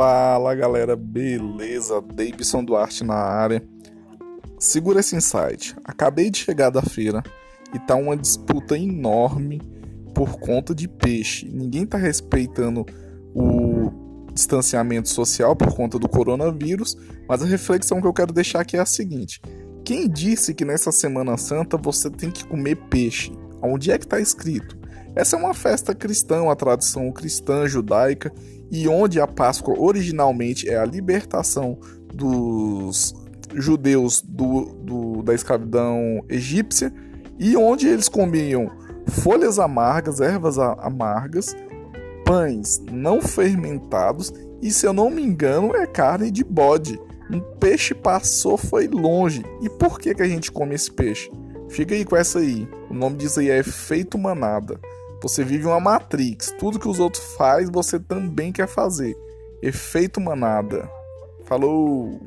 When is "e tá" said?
7.74-7.96